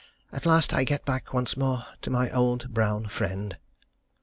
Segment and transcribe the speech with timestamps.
[0.31, 3.55] At last I get back once more to my old brown friend.